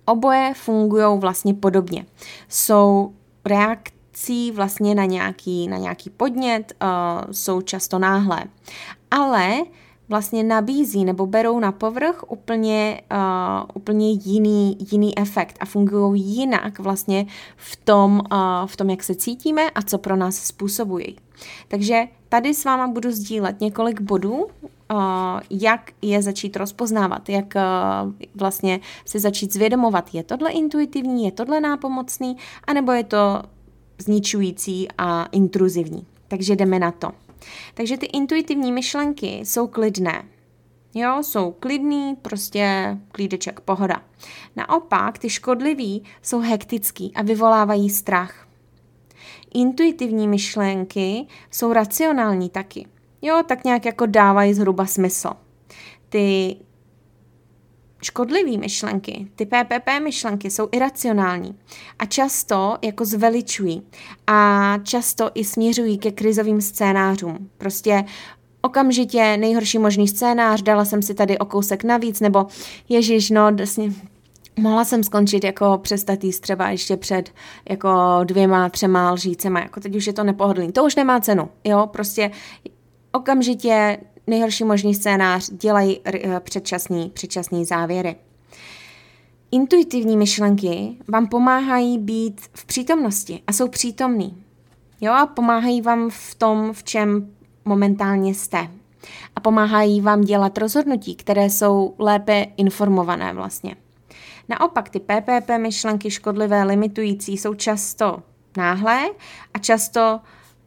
oboje 0.05 0.53
fungují 0.55 1.19
vlastně 1.19 1.53
podobně. 1.53 2.05
Jsou 2.49 3.13
reakcí 3.45 4.51
vlastně 4.51 4.95
na 4.95 5.05
nějaký, 5.05 5.67
na 5.67 5.77
nějaký 5.77 6.09
podnět, 6.09 6.73
uh, 6.81 7.31
jsou 7.31 7.61
často 7.61 7.99
náhlé. 7.99 8.43
Ale 9.11 9.57
vlastně 10.09 10.43
nabízí 10.43 11.05
nebo 11.05 11.25
berou 11.25 11.59
na 11.59 11.71
povrch 11.71 12.23
úplně, 12.27 13.01
uh, 13.11 13.69
úplně 13.73 14.11
jiný, 14.11 14.77
jiný 14.91 15.17
efekt 15.17 15.57
a 15.59 15.65
fungují 15.65 16.23
jinak 16.23 16.79
vlastně 16.79 17.25
v 17.55 17.75
tom, 17.75 18.21
uh, 18.31 18.37
v 18.65 18.75
tom, 18.75 18.89
jak 18.89 19.03
se 19.03 19.15
cítíme 19.15 19.69
a 19.69 19.81
co 19.81 19.97
pro 19.97 20.15
nás 20.15 20.35
způsobují. 20.35 21.15
Takže 21.67 22.03
tady 22.29 22.53
s 22.53 22.65
váma 22.65 22.87
budu 22.87 23.11
sdílet 23.11 23.61
několik 23.61 24.01
bodů, 24.01 24.33
uh, 24.35 24.47
jak 25.49 25.91
je 26.01 26.21
začít 26.21 26.55
rozpoznávat, 26.55 27.29
jak 27.29 27.53
uh, 27.55 28.13
vlastně 28.35 28.79
se 29.05 29.19
začít 29.19 29.53
zvědomovat, 29.53 30.13
je 30.13 30.23
tohle 30.23 30.51
intuitivní, 30.51 31.25
je 31.25 31.31
tohle 31.31 31.61
nápomocný, 31.61 32.37
anebo 32.67 32.91
je 32.91 33.03
to 33.03 33.41
zničující 33.97 34.87
a 34.97 35.25
intruzivní. 35.25 36.05
Takže 36.27 36.55
jdeme 36.55 36.79
na 36.79 36.91
to. 36.91 37.26
Takže 37.73 37.97
ty 37.97 38.05
intuitivní 38.05 38.71
myšlenky 38.71 39.27
jsou 39.27 39.67
klidné. 39.67 40.23
Jo, 40.93 41.23
jsou 41.23 41.51
klidný, 41.51 42.15
prostě 42.21 42.97
klídeček, 43.11 43.59
pohoda. 43.59 44.01
Naopak, 44.55 45.17
ty 45.17 45.29
škodlivý 45.29 46.03
jsou 46.21 46.39
hektický 46.39 47.11
a 47.15 47.21
vyvolávají 47.21 47.89
strach. 47.89 48.47
Intuitivní 49.53 50.27
myšlenky 50.27 51.25
jsou 51.51 51.73
racionální 51.73 52.49
taky. 52.49 52.87
Jo, 53.21 53.43
tak 53.47 53.63
nějak 53.63 53.85
jako 53.85 54.05
dávají 54.05 54.53
zhruba 54.53 54.85
smysl. 54.85 55.29
Ty 56.09 56.55
škodlivé 58.01 58.57
myšlenky, 58.57 59.27
ty 59.35 59.45
PPP 59.45 59.89
myšlenky 60.03 60.51
jsou 60.51 60.69
iracionální 60.71 61.55
a 61.99 62.05
často 62.05 62.77
jako 62.81 63.05
zveličují 63.05 63.81
a 64.27 64.73
často 64.83 65.29
i 65.33 65.43
směřují 65.43 65.97
ke 65.97 66.11
krizovým 66.11 66.61
scénářům. 66.61 67.49
Prostě 67.57 68.05
okamžitě 68.61 69.37
nejhorší 69.37 69.79
možný 69.79 70.07
scénář, 70.07 70.61
dala 70.61 70.85
jsem 70.85 71.01
si 71.01 71.13
tady 71.13 71.37
o 71.37 71.45
kousek 71.45 71.83
navíc, 71.83 72.19
nebo 72.19 72.47
ježiš, 72.89 73.29
no, 73.29 73.51
vlastně, 73.51 73.93
mohla 74.59 74.85
jsem 74.85 75.03
skončit 75.03 75.43
jako 75.43 75.79
přestat 75.81 76.23
jíst 76.23 76.39
třeba 76.39 76.69
ještě 76.69 76.97
před 76.97 77.29
jako 77.69 78.19
dvěma, 78.23 78.69
třema 78.69 79.11
lžícema, 79.11 79.59
jako 79.59 79.79
teď 79.79 79.95
už 79.95 80.07
je 80.07 80.13
to 80.13 80.23
nepohodlný. 80.23 80.71
To 80.71 80.83
už 80.85 80.95
nemá 80.95 81.19
cenu, 81.19 81.49
jo, 81.63 81.87
prostě 81.91 82.31
okamžitě 83.11 83.97
nejhorší 84.27 84.63
možný 84.63 84.95
scénář, 84.95 85.49
dělají 85.49 85.99
eh, 86.05 86.39
předčasný, 86.39 87.09
předčasný 87.09 87.65
závěry. 87.65 88.15
Intuitivní 89.51 90.17
myšlenky 90.17 90.97
vám 91.07 91.27
pomáhají 91.27 91.97
být 91.97 92.41
v 92.53 92.65
přítomnosti 92.65 93.41
a 93.47 93.53
jsou 93.53 93.67
přítomný. 93.67 94.43
Jo, 95.01 95.13
a 95.13 95.25
pomáhají 95.25 95.81
vám 95.81 96.09
v 96.09 96.35
tom, 96.35 96.73
v 96.73 96.83
čem 96.83 97.33
momentálně 97.65 98.33
jste. 98.33 98.67
A 99.35 99.39
pomáhají 99.39 100.01
vám 100.01 100.21
dělat 100.21 100.57
rozhodnutí, 100.57 101.15
které 101.15 101.49
jsou 101.49 101.95
lépe 101.99 102.45
informované 102.57 103.33
vlastně. 103.33 103.75
Naopak 104.49 104.89
ty 104.89 104.99
PPP 104.99 105.49
myšlenky 105.57 106.11
škodlivé, 106.11 106.63
limitující 106.63 107.37
jsou 107.37 107.53
často 107.53 108.23
náhlé 108.57 109.09
a 109.53 109.59
často 109.59 110.19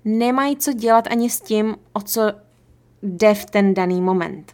nemají 0.05 0.57
co 0.57 0.73
dělat 0.73 1.05
ani 1.11 1.31
s 1.31 1.41
tím, 1.41 1.77
o 1.93 2.01
co 2.01 2.33
jde 3.03 3.35
v 3.35 3.45
ten 3.45 3.75
daný 3.75 4.01
moment. 4.01 4.53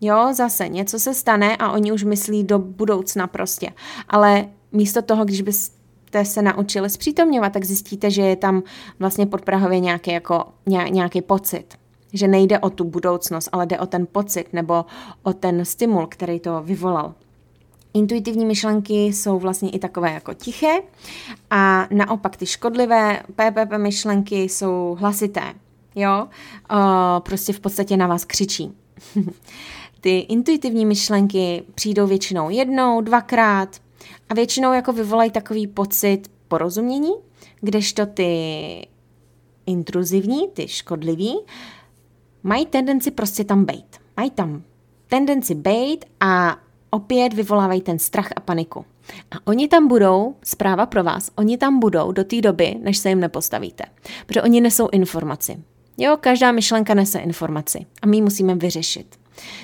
Jo, 0.00 0.28
zase 0.32 0.68
něco 0.68 0.98
se 0.98 1.14
stane 1.14 1.56
a 1.56 1.72
oni 1.72 1.92
už 1.92 2.04
myslí 2.04 2.44
do 2.44 2.58
budoucna 2.58 3.26
prostě. 3.26 3.70
Ale 4.08 4.48
místo 4.72 5.02
toho, 5.02 5.24
když 5.24 5.42
byste 5.42 6.24
se 6.24 6.42
naučili 6.42 6.90
zpřítomňovat, 6.90 7.52
tak 7.52 7.64
zjistíte, 7.64 8.10
že 8.10 8.22
je 8.22 8.36
tam 8.36 8.62
vlastně 8.98 9.26
pod 9.26 9.42
Prahově 9.42 9.80
nějaký, 9.80 10.12
jako, 10.12 10.44
nějaký 10.90 11.22
pocit. 11.22 11.64
Že 12.12 12.28
nejde 12.28 12.58
o 12.58 12.70
tu 12.70 12.84
budoucnost, 12.84 13.48
ale 13.52 13.66
jde 13.66 13.78
o 13.78 13.86
ten 13.86 14.06
pocit 14.12 14.52
nebo 14.52 14.84
o 15.22 15.32
ten 15.32 15.64
stimul, 15.64 16.06
který 16.06 16.40
to 16.40 16.62
vyvolal. 16.62 17.14
Intuitivní 17.94 18.46
myšlenky 18.46 19.04
jsou 19.04 19.38
vlastně 19.38 19.70
i 19.70 19.78
takové 19.78 20.12
jako 20.12 20.34
tiché 20.34 20.82
a 21.50 21.88
naopak 21.90 22.36
ty 22.36 22.46
škodlivé 22.46 23.22
PPP 23.34 23.72
myšlenky 23.76 24.42
jsou 24.42 24.96
hlasité 25.00 25.42
jo, 25.96 26.28
uh, 26.72 26.78
prostě 27.20 27.52
v 27.52 27.60
podstatě 27.60 27.96
na 27.96 28.06
vás 28.06 28.24
křičí. 28.24 28.72
ty 30.00 30.18
intuitivní 30.18 30.86
myšlenky 30.86 31.62
přijdou 31.74 32.06
většinou 32.06 32.50
jednou, 32.50 33.00
dvakrát 33.00 33.76
a 34.28 34.34
většinou 34.34 34.72
jako 34.72 34.92
vyvolají 34.92 35.30
takový 35.30 35.66
pocit 35.66 36.30
porozumění, 36.48 37.12
kdežto 37.60 38.06
ty 38.06 38.88
intruzivní, 39.66 40.48
ty 40.48 40.68
škodliví, 40.68 41.38
mají 42.42 42.66
tendenci 42.66 43.10
prostě 43.10 43.44
tam 43.44 43.64
bejt. 43.64 44.00
Mají 44.16 44.30
tam 44.30 44.62
tendenci 45.08 45.54
bejt 45.54 46.04
a 46.20 46.56
opět 46.90 47.32
vyvolávají 47.32 47.80
ten 47.80 47.98
strach 47.98 48.28
a 48.36 48.40
paniku. 48.40 48.84
A 49.30 49.46
oni 49.46 49.68
tam 49.68 49.88
budou, 49.88 50.34
zpráva 50.42 50.86
pro 50.86 51.04
vás, 51.04 51.30
oni 51.36 51.58
tam 51.58 51.78
budou 51.80 52.12
do 52.12 52.24
té 52.24 52.40
doby, 52.40 52.76
než 52.82 52.98
se 52.98 53.08
jim 53.08 53.20
nepostavíte. 53.20 53.84
Protože 54.26 54.42
oni 54.42 54.60
nesou 54.60 54.88
informaci. 54.88 55.62
Jo, 55.98 56.16
každá 56.20 56.52
myšlenka 56.52 56.94
nese 56.94 57.18
informaci 57.18 57.86
a 58.02 58.06
my 58.06 58.16
ji 58.16 58.22
musíme 58.22 58.54
vyřešit. 58.54 59.16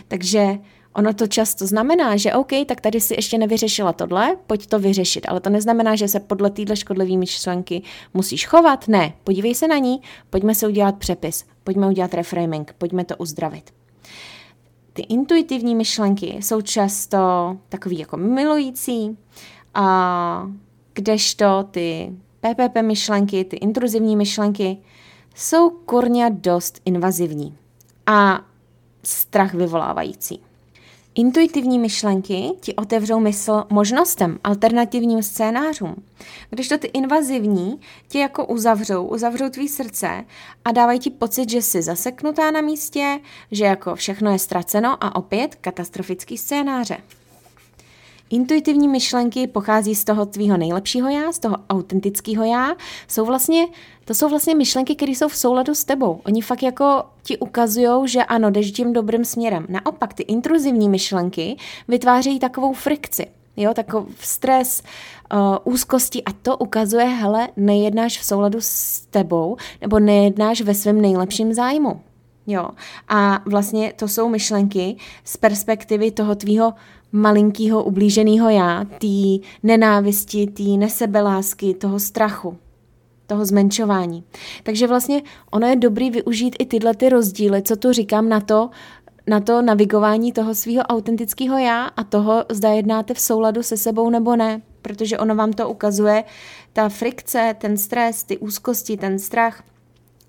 Takže 0.08 0.58
ono 0.94 1.14
to 1.14 1.26
často 1.26 1.66
znamená, 1.66 2.16
že 2.16 2.34
OK, 2.34 2.50
tak 2.66 2.80
tady 2.80 3.00
si 3.00 3.14
ještě 3.14 3.38
nevyřešila 3.38 3.92
tohle, 3.92 4.36
pojď 4.46 4.66
to 4.66 4.78
vyřešit. 4.78 5.26
Ale 5.28 5.40
to 5.40 5.50
neznamená, 5.50 5.96
že 5.96 6.08
se 6.08 6.20
podle 6.20 6.50
téhle 6.50 6.76
škodlivé 6.76 7.16
myšlenky 7.16 7.82
musíš 8.14 8.46
chovat. 8.46 8.88
Ne, 8.88 9.12
podívej 9.24 9.54
se 9.54 9.68
na 9.68 9.78
ní, 9.78 10.02
pojďme 10.30 10.54
si 10.54 10.66
udělat 10.66 10.98
přepis, 10.98 11.44
pojďme 11.64 11.86
udělat 11.88 12.14
reframing, 12.14 12.74
pojďme 12.78 13.04
to 13.04 13.16
uzdravit. 13.16 13.70
Ty 14.92 15.02
intuitivní 15.02 15.74
myšlenky 15.74 16.36
jsou 16.40 16.60
často 16.60 17.18
takový 17.68 17.98
jako 17.98 18.16
milující, 18.16 19.16
a 19.74 20.46
kdežto 20.92 21.64
ty 21.70 22.12
PPP 22.40 22.82
myšlenky, 22.82 23.44
ty 23.44 23.56
intruzivní 23.56 24.16
myšlenky 24.16 24.78
jsou 25.34 25.70
kurňa 25.70 26.28
dost 26.28 26.80
invazivní 26.84 27.56
a 28.06 28.40
strach 29.02 29.54
vyvolávající. 29.54 30.42
Intuitivní 31.14 31.78
myšlenky 31.78 32.50
ti 32.60 32.74
otevřou 32.74 33.20
mysl 33.20 33.64
možnostem, 33.70 34.38
alternativním 34.44 35.22
scénářům, 35.22 35.94
když 36.50 36.68
to 36.68 36.78
ty 36.78 36.86
invazivní 36.86 37.80
ti 38.08 38.18
jako 38.18 38.46
uzavřou, 38.46 39.06
uzavřou 39.06 39.48
tvý 39.48 39.68
srdce 39.68 40.24
a 40.64 40.72
dávají 40.72 40.98
ti 40.98 41.10
pocit, 41.10 41.50
že 41.50 41.62
jsi 41.62 41.82
zaseknutá 41.82 42.50
na 42.50 42.60
místě, 42.60 43.20
že 43.50 43.64
jako 43.64 43.94
všechno 43.94 44.32
je 44.32 44.38
ztraceno 44.38 45.04
a 45.04 45.16
opět 45.16 45.54
katastrofický 45.54 46.38
scénáře. 46.38 46.96
Intuitivní 48.32 48.88
myšlenky 48.88 49.46
pochází 49.46 49.94
z 49.94 50.04
toho 50.04 50.26
tvýho 50.26 50.56
nejlepšího 50.56 51.08
já, 51.08 51.32
z 51.32 51.38
toho 51.38 51.56
autentického 51.70 52.44
já. 52.44 52.74
Jsou 53.08 53.24
vlastně, 53.24 53.66
to 54.04 54.14
jsou 54.14 54.28
vlastně 54.28 54.54
myšlenky, 54.54 54.94
které 54.94 55.12
jsou 55.12 55.28
v 55.28 55.36
souladu 55.36 55.74
s 55.74 55.84
tebou. 55.84 56.20
Oni 56.26 56.42
fakt 56.42 56.62
jako 56.62 57.02
ti 57.22 57.38
ukazují, 57.38 58.08
že 58.08 58.24
ano, 58.24 58.50
jdeš 58.50 58.72
tím 58.72 58.92
dobrým 58.92 59.24
směrem. 59.24 59.66
Naopak, 59.68 60.14
ty 60.14 60.22
intruzivní 60.22 60.88
myšlenky 60.88 61.56
vytvářejí 61.88 62.38
takovou 62.38 62.72
frikci. 62.72 63.26
Jo, 63.56 63.74
takový 63.74 64.06
stres, 64.20 64.82
uh, 65.32 65.38
úzkosti 65.64 66.24
a 66.24 66.32
to 66.42 66.56
ukazuje, 66.56 67.04
hele, 67.04 67.48
nejednáš 67.56 68.18
v 68.18 68.24
souladu 68.24 68.58
s 68.60 69.00
tebou 69.00 69.56
nebo 69.80 69.98
nejednáš 69.98 70.60
ve 70.60 70.74
svém 70.74 71.00
nejlepším 71.00 71.54
zájmu. 71.54 72.00
Jo. 72.46 72.68
A 73.08 73.42
vlastně 73.46 73.92
to 73.96 74.08
jsou 74.08 74.28
myšlenky 74.28 74.96
z 75.25 75.37
perspektivy 75.37 76.11
toho 76.11 76.34
tvýho 76.34 76.75
malinkého 77.12 77.84
ublíženého 77.84 78.49
já, 78.49 78.84
té 78.84 79.46
nenávisti, 79.62 80.46
té 80.46 80.62
nesebelásky, 80.62 81.75
toho 81.75 82.00
strachu, 82.00 82.58
toho 83.26 83.44
zmenšování. 83.44 84.25
Takže 84.62 84.87
vlastně 84.87 85.22
ono 85.50 85.66
je 85.66 85.76
dobrý 85.76 86.11
využít 86.11 86.56
i 86.58 86.66
tyhle 86.66 86.94
ty 86.94 87.08
rozdíly, 87.08 87.62
co 87.62 87.76
tu 87.76 87.92
říkám 87.92 88.28
na 88.28 88.40
to, 88.40 88.70
na 89.26 89.40
to 89.40 89.62
navigování 89.62 90.32
toho 90.32 90.54
svého 90.54 90.82
autentického 90.82 91.58
já 91.58 91.84
a 91.84 92.04
toho, 92.04 92.44
zda 92.50 92.68
jednáte 92.68 93.14
v 93.14 93.20
souladu 93.20 93.62
se 93.62 93.76
sebou 93.76 94.11
nebo 94.11 94.37
ne, 94.37 94.62
protože 94.82 95.18
ono 95.18 95.34
vám 95.34 95.52
to 95.52 95.68
ukazuje, 95.68 96.25
ta 96.72 96.88
frikce, 96.88 97.56
ten 97.58 97.76
stres, 97.76 98.25
ty 98.25 98.38
úzkosti, 98.38 98.96
ten 98.96 99.18
strach, 99.18 99.62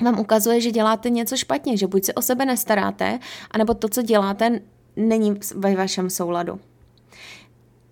vám 0.02 0.20
ukazuje, 0.20 0.62
že 0.62 0.72
děláte 0.72 1.10
něco 1.10 1.38
špatně, 1.38 1.78
že 1.78 1.88
buď 1.88 2.04
se 2.04 2.14
o 2.14 2.22
sebe 2.22 2.46
nestaráte, 2.46 3.20
anebo 3.52 3.74
to, 3.74 3.90
co 3.90 4.02
děláte, 4.02 4.60
není 4.96 5.40
ve 5.56 5.76
vašem 5.76 6.10
souladu. 6.10 6.60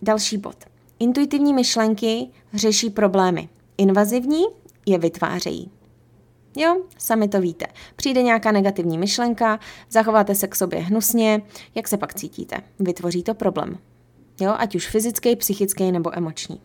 Další 0.01 0.38
bod. 0.38 0.55
Intuitivní 1.00 1.53
myšlenky 1.53 2.27
řeší 2.53 2.89
problémy. 2.89 3.50
Invazivní 3.77 4.43
je 4.86 4.98
vytvářejí. 4.98 5.72
Jo, 6.55 6.81
sami 6.98 7.27
to 7.27 7.41
víte. 7.41 7.65
Přijde 7.96 8.24
nějaká 8.24 8.51
negativní 8.51 8.98
myšlenka, 8.98 9.60
zachováte 9.89 10.36
se 10.36 10.48
k 10.48 10.55
sobě 10.55 10.79
hnusně, 10.79 11.41
jak 11.75 11.88
se 11.88 11.98
pak 11.98 12.13
cítíte? 12.13 12.58
Vytvoří 12.79 13.24
to 13.24 13.34
problém. 13.34 13.77
Jo, 14.39 14.55
ať 14.58 14.75
už 14.75 14.88
fyzický, 14.88 15.36
psychický 15.36 15.91
nebo 15.91 16.17
emoční. 16.17 16.62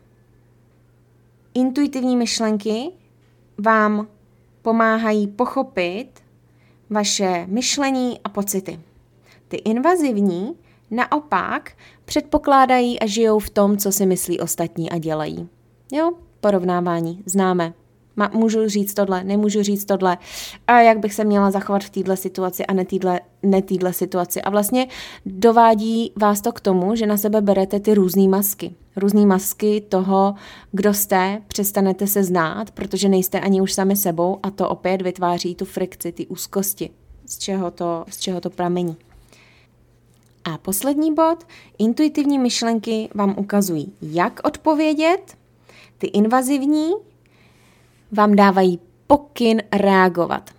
Intuitivní 1.53 2.17
myšlenky 2.17 2.91
vám 3.57 4.07
pomáhají 4.67 5.27
pochopit 5.27 6.09
vaše 6.89 7.45
myšlení 7.47 8.19
a 8.23 8.29
pocity. 8.29 8.79
Ty 9.47 9.57
invazivní 9.57 10.55
naopak 10.91 11.71
předpokládají 12.05 12.99
a 12.99 13.05
žijou 13.05 13.39
v 13.39 13.49
tom, 13.49 13.77
co 13.77 13.91
si 13.91 14.05
myslí 14.05 14.39
ostatní 14.39 14.91
a 14.91 14.97
dělají. 14.97 15.49
Jo, 15.91 16.11
porovnávání, 16.41 17.23
známe. 17.25 17.73
Ma, 18.15 18.29
můžu 18.33 18.67
říct 18.67 18.93
tohle, 18.93 19.23
nemůžu 19.23 19.63
říct 19.63 19.85
tohle, 19.85 20.17
a 20.67 20.79
jak 20.79 20.99
bych 20.99 21.13
se 21.13 21.23
měla 21.23 21.51
zachovat 21.51 21.83
v 21.83 21.89
této 21.89 22.15
situaci 22.15 22.65
a 22.65 22.73
ne 22.73 22.85
týhle, 22.85 23.19
ne 23.43 23.61
situaci. 23.91 24.41
A 24.41 24.49
vlastně 24.49 24.87
dovádí 25.25 26.11
vás 26.15 26.41
to 26.41 26.51
k 26.51 26.61
tomu, 26.61 26.95
že 26.95 27.05
na 27.05 27.17
sebe 27.17 27.41
berete 27.41 27.79
ty 27.79 27.93
různé 27.93 28.27
masky. 28.27 28.75
Různé 28.97 29.25
masky 29.25 29.81
toho, 29.81 30.35
kdo 30.71 30.93
jste, 30.93 31.41
přestanete 31.47 32.07
se 32.07 32.23
znát, 32.23 32.71
protože 32.71 33.09
nejste 33.09 33.39
ani 33.39 33.61
už 33.61 33.73
sami 33.73 33.95
sebou 33.95 34.39
a 34.43 34.51
to 34.51 34.69
opět 34.69 35.01
vytváří 35.01 35.55
tu 35.55 35.65
frikci, 35.65 36.11
ty 36.11 36.27
úzkosti, 36.27 36.89
z 37.25 37.37
čeho 37.37 37.71
to, 37.71 38.05
z 38.09 38.19
čeho 38.19 38.41
to 38.41 38.49
pramení. 38.49 38.97
A 40.43 40.57
poslední 40.57 41.13
bod, 41.13 41.47
intuitivní 41.77 42.39
myšlenky 42.39 43.09
vám 43.15 43.35
ukazují, 43.37 43.93
jak 44.01 44.39
odpovědět, 44.43 45.37
ty 45.97 46.07
invazivní 46.07 46.91
vám 48.11 48.35
dávají 48.35 48.79
pokyn 49.07 49.61
reagovat. 49.71 50.56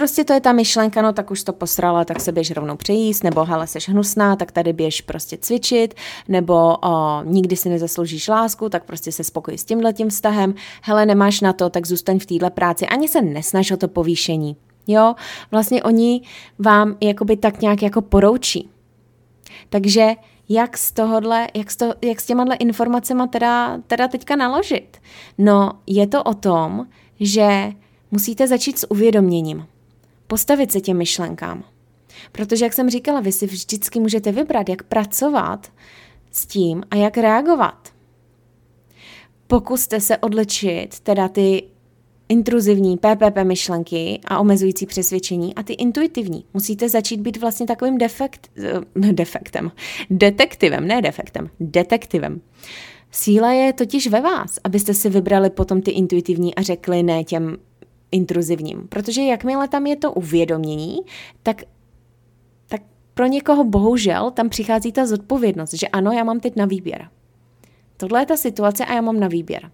Prostě 0.00 0.24
to 0.24 0.32
je 0.32 0.40
ta 0.40 0.52
myšlenka, 0.52 1.02
no 1.02 1.12
tak 1.12 1.30
už 1.30 1.44
to 1.44 1.52
posrala, 1.52 2.04
tak 2.04 2.20
se 2.20 2.32
běž 2.32 2.50
rovnou 2.50 2.76
přejíst, 2.76 3.24
nebo 3.24 3.44
hele, 3.44 3.66
seš 3.66 3.88
hnusná, 3.88 4.36
tak 4.36 4.52
tady 4.52 4.72
běž 4.72 5.00
prostě 5.00 5.38
cvičit, 5.40 5.94
nebo 6.28 6.76
o, 6.84 7.22
nikdy 7.24 7.56
si 7.56 7.68
nezasloužíš 7.68 8.28
lásku, 8.28 8.68
tak 8.68 8.84
prostě 8.84 9.12
se 9.12 9.24
spokojí 9.24 9.58
s 9.58 9.64
tímhle 9.64 9.92
tím 9.92 10.08
vztahem, 10.08 10.54
hele, 10.82 11.06
nemáš 11.06 11.40
na 11.40 11.52
to, 11.52 11.70
tak 11.70 11.86
zůstaň 11.86 12.18
v 12.18 12.26
téhle 12.26 12.50
práci, 12.50 12.86
ani 12.86 13.08
se 13.08 13.22
nesnaž 13.22 13.70
o 13.70 13.76
to 13.76 13.88
povýšení. 13.88 14.56
Jo, 14.86 15.14
vlastně 15.50 15.82
oni 15.82 16.22
vám 16.58 16.96
jakoby 17.00 17.36
tak 17.36 17.60
nějak 17.60 17.82
jako 17.82 18.02
poroučí. 18.02 18.70
Takže 19.68 20.06
jak 20.48 20.78
s 20.78 20.92
tohodle, 20.92 21.48
jak 21.54 21.70
s, 21.70 21.76
to, 21.76 21.94
jak 22.02 22.20
s 22.20 22.26
těma 22.26 22.44
informacemi 22.54 23.22
teda, 23.30 23.78
teda 23.86 24.08
teďka 24.08 24.36
naložit? 24.36 24.98
No, 25.38 25.70
je 25.86 26.06
to 26.06 26.22
o 26.22 26.34
tom, 26.34 26.86
že 27.20 27.72
musíte 28.10 28.46
začít 28.46 28.78
s 28.78 28.90
uvědoměním. 28.90 29.66
Postavit 30.30 30.72
se 30.72 30.80
těm 30.80 30.96
myšlenkám. 30.96 31.64
Protože, 32.32 32.64
jak 32.64 32.72
jsem 32.72 32.90
říkala, 32.90 33.20
vy 33.20 33.32
si 33.32 33.46
vždycky 33.46 34.00
můžete 34.00 34.32
vybrat, 34.32 34.68
jak 34.68 34.82
pracovat 34.82 35.72
s 36.30 36.46
tím 36.46 36.82
a 36.90 36.96
jak 36.96 37.16
reagovat. 37.16 37.88
Pokuste 39.46 40.00
se 40.00 40.18
odličit 40.18 41.00
teda 41.00 41.28
ty 41.28 41.62
intruzivní 42.28 42.96
PPP 42.96 43.36
myšlenky 43.42 44.20
a 44.24 44.38
omezující 44.38 44.86
přesvědčení 44.86 45.54
a 45.54 45.62
ty 45.62 45.72
intuitivní. 45.72 46.44
Musíte 46.54 46.88
začít 46.88 47.20
být 47.20 47.36
vlastně 47.36 47.66
takovým 47.66 47.98
defekt, 47.98 48.50
uh, 48.96 49.12
defektem, 49.12 49.72
detektivem, 50.10 50.86
ne 50.86 51.02
defektem, 51.02 51.50
detektivem. 51.60 52.40
Síla 53.10 53.52
je 53.52 53.72
totiž 53.72 54.06
ve 54.06 54.20
vás, 54.20 54.58
abyste 54.64 54.94
si 54.94 55.10
vybrali 55.10 55.50
potom 55.50 55.82
ty 55.82 55.90
intuitivní 55.90 56.54
a 56.54 56.62
řekli 56.62 57.02
ne 57.02 57.24
těm 57.24 57.56
intruzivním. 58.12 58.88
Protože 58.88 59.22
jakmile 59.22 59.68
tam 59.68 59.86
je 59.86 59.96
to 59.96 60.12
uvědomění, 60.12 60.98
tak, 61.42 61.62
tak 62.66 62.82
pro 63.14 63.26
někoho 63.26 63.64
bohužel 63.64 64.30
tam 64.30 64.48
přichází 64.48 64.92
ta 64.92 65.06
zodpovědnost, 65.06 65.74
že 65.74 65.88
ano, 65.88 66.12
já 66.12 66.24
mám 66.24 66.40
teď 66.40 66.56
na 66.56 66.64
výběr. 66.64 67.08
Tohle 67.96 68.22
je 68.22 68.26
ta 68.26 68.36
situace 68.36 68.84
a 68.84 68.94
já 68.94 69.00
mám 69.00 69.20
na 69.20 69.28
výběr. 69.28 69.70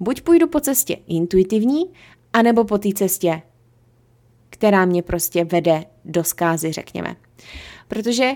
Buď 0.00 0.22
půjdu 0.22 0.48
po 0.48 0.60
cestě 0.60 0.96
intuitivní, 1.06 1.84
anebo 2.32 2.64
po 2.64 2.78
té 2.78 2.88
cestě, 2.94 3.42
která 4.50 4.84
mě 4.84 5.02
prostě 5.02 5.44
vede 5.44 5.84
do 6.04 6.24
zkázy, 6.24 6.72
řekněme. 6.72 7.16
Protože 7.88 8.32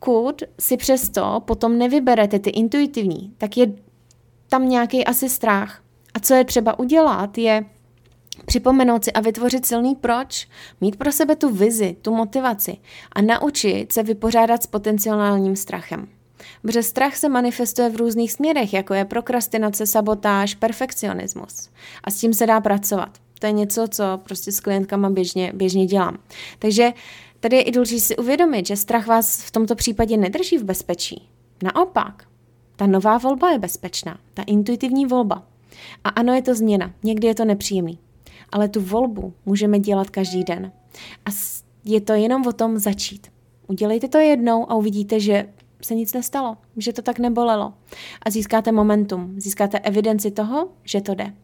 pokud 0.00 0.42
si 0.60 0.76
přesto 0.76 1.42
potom 1.44 1.78
nevyberete 1.78 2.38
ty 2.38 2.50
intuitivní, 2.50 3.34
tak 3.38 3.56
je 3.56 3.72
tam 4.48 4.68
nějaký 4.68 5.04
asi 5.04 5.28
strach. 5.28 5.82
A 6.14 6.20
co 6.20 6.34
je 6.34 6.44
třeba 6.44 6.78
udělat, 6.78 7.38
je 7.38 7.64
připomenout 8.44 9.04
si 9.04 9.12
a 9.12 9.20
vytvořit 9.20 9.66
silný 9.66 9.94
proč, 9.94 10.48
mít 10.80 10.96
pro 10.96 11.12
sebe 11.12 11.36
tu 11.36 11.50
vizi, 11.50 11.96
tu 12.02 12.14
motivaci 12.14 12.76
a 13.12 13.22
naučit 13.22 13.92
se 13.92 14.02
vypořádat 14.02 14.62
s 14.62 14.66
potenciálním 14.66 15.56
strachem. 15.56 16.08
Protože 16.62 16.82
strach 16.82 17.16
se 17.16 17.28
manifestuje 17.28 17.90
v 17.90 17.96
různých 17.96 18.32
směrech, 18.32 18.72
jako 18.72 18.94
je 18.94 19.04
prokrastinace, 19.04 19.86
sabotáž, 19.86 20.54
perfekcionismus. 20.54 21.70
A 22.04 22.10
s 22.10 22.16
tím 22.16 22.34
se 22.34 22.46
dá 22.46 22.60
pracovat. 22.60 23.18
To 23.38 23.46
je 23.46 23.52
něco, 23.52 23.88
co 23.88 24.04
prostě 24.22 24.52
s 24.52 24.60
klientkama 24.60 25.10
běžně, 25.10 25.52
běžně 25.54 25.86
dělám. 25.86 26.18
Takže 26.58 26.92
tady 27.40 27.56
je 27.56 27.62
i 27.62 27.70
důležité 27.70 28.00
si 28.00 28.16
uvědomit, 28.16 28.66
že 28.66 28.76
strach 28.76 29.06
vás 29.06 29.42
v 29.42 29.50
tomto 29.50 29.74
případě 29.74 30.16
nedrží 30.16 30.58
v 30.58 30.64
bezpečí. 30.64 31.28
Naopak, 31.62 32.24
ta 32.76 32.86
nová 32.86 33.18
volba 33.18 33.50
je 33.50 33.58
bezpečná, 33.58 34.18
ta 34.34 34.42
intuitivní 34.42 35.06
volba. 35.06 35.42
A 36.04 36.08
ano, 36.08 36.34
je 36.34 36.42
to 36.42 36.54
změna, 36.54 36.92
někdy 37.02 37.28
je 37.28 37.34
to 37.34 37.44
nepříjemný. 37.44 37.98
Ale 38.52 38.68
tu 38.68 38.80
volbu 38.80 39.32
můžeme 39.46 39.78
dělat 39.78 40.10
každý 40.10 40.44
den. 40.44 40.72
A 41.24 41.30
je 41.84 42.00
to 42.00 42.12
jenom 42.12 42.46
o 42.46 42.52
tom 42.52 42.78
začít. 42.78 43.26
Udělejte 43.66 44.08
to 44.08 44.18
jednou 44.18 44.70
a 44.70 44.74
uvidíte, 44.74 45.20
že 45.20 45.46
se 45.82 45.94
nic 45.94 46.12
nestalo, 46.12 46.56
že 46.76 46.92
to 46.92 47.02
tak 47.02 47.18
nebolelo. 47.18 47.72
A 48.22 48.30
získáte 48.30 48.72
momentum, 48.72 49.34
získáte 49.36 49.78
evidenci 49.78 50.30
toho, 50.30 50.68
že 50.84 51.00
to 51.00 51.14
jde. 51.14 51.34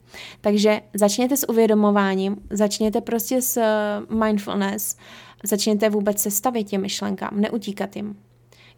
Takže 0.41 0.81
začněte 0.95 1.37
s 1.37 1.49
uvědomováním, 1.49 2.37
začněte 2.51 3.01
prostě 3.01 3.43
s 3.43 3.57
eh, 3.57 4.15
mindfulness, 4.15 4.97
začněte 5.45 5.91
vůbec 5.91 6.21
se 6.21 6.31
stavit 6.31 6.69
těm 6.69 6.83
myšlenkám, 6.83 7.31
neutíkat 7.41 7.97
jim. 7.97 8.17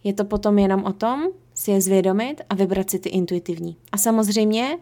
Je 0.03 0.13
to 0.13 0.25
potom 0.25 0.59
jenom 0.59 0.83
o 0.83 0.93
tom 0.93 1.23
si 1.53 1.71
je 1.71 1.81
zvědomit 1.81 2.41
a 2.49 2.55
vybrat 2.55 2.89
si 2.89 2.99
ty 2.99 3.09
intuitivní. 3.09 3.77
A 3.91 3.97
samozřejmě, 3.97 4.77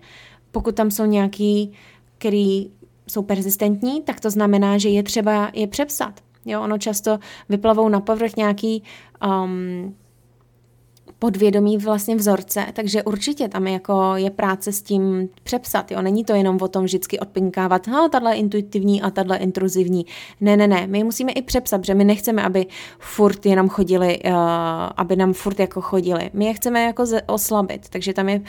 pokud 0.51 0.75
tam 0.75 0.91
jsou 0.91 1.05
nějaký, 1.05 1.73
který 2.17 2.71
jsou 3.11 3.21
persistentní, 3.21 4.01
tak 4.01 4.19
to 4.19 4.29
znamená, 4.29 4.77
že 4.77 4.89
je 4.89 5.03
třeba 5.03 5.51
je 5.53 5.67
přepsat. 5.67 6.13
Jo, 6.45 6.61
ono 6.61 6.77
často 6.77 7.19
vyplavou 7.49 7.89
na 7.89 7.99
povrch 7.99 8.35
nějaký 8.35 8.83
um, 9.27 9.95
podvědomí 11.19 11.77
vlastně 11.77 12.15
vzorce, 12.15 12.65
takže 12.73 13.03
určitě 13.03 13.47
tam 13.47 13.67
jako 13.67 14.11
je 14.15 14.29
práce 14.29 14.71
s 14.71 14.81
tím 14.81 15.29
přepsat, 15.43 15.91
jo, 15.91 16.01
není 16.01 16.23
to 16.23 16.33
jenom 16.33 16.57
o 16.61 16.67
tom 16.67 16.83
vždycky 16.83 17.19
odpinkávat, 17.19 17.87
ha, 17.87 18.09
tahle 18.09 18.35
intuitivní 18.35 19.01
a 19.01 19.09
tahle 19.09 19.37
intruzivní. 19.37 20.05
Ne, 20.41 20.57
ne, 20.57 20.67
ne, 20.67 20.87
my 20.87 21.03
musíme 21.03 21.31
i 21.31 21.41
přepsat, 21.41 21.81
protože 21.81 21.95
my 21.95 22.03
nechceme, 22.03 22.43
aby 22.43 22.65
furt 22.99 23.45
jenom 23.45 23.69
chodili, 23.69 24.19
uh, 24.25 24.33
aby 24.97 25.15
nám 25.15 25.33
furt 25.33 25.59
jako 25.59 25.81
chodili. 25.81 26.29
My 26.33 26.45
je 26.45 26.53
chceme 26.53 26.83
jako 26.83 27.03
oslabit, 27.25 27.89
takže 27.89 28.13
tam 28.13 28.29
je 28.29 28.41